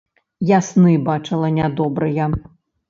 [0.51, 2.33] Я сны бачыла нядобрыя.